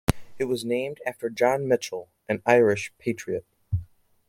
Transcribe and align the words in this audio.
It 0.39 0.45
was 0.45 0.65
named 0.65 0.99
after 1.05 1.29
John 1.29 1.67
Mitchel, 1.67 2.07
an 2.27 2.41
Irish 2.47 2.91
patriot. 2.97 3.45